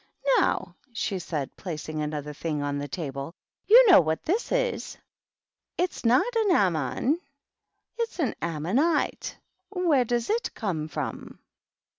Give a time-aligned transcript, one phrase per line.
[0.39, 3.35] "Now," she said, placing another thing on the table,"
[3.67, 4.97] you don't know what this is.
[5.77, 7.19] It's not an ammon.
[7.99, 9.35] It's an ammonife.
[9.69, 11.37] Where does it come from